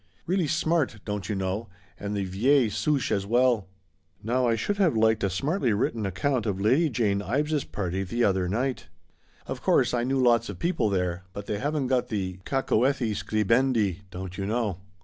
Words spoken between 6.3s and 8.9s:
of Lady Jane Ives' afternoon party the other day.